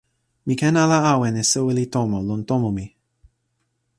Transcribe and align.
mi 0.45 0.53
ken 0.59 0.75
ala 0.83 0.97
awen 1.13 1.39
e 1.41 1.43
soweli 1.51 1.85
tomo 1.93 2.17
lon 2.27 2.41
tomo 2.49 2.69
mi. 2.77 2.85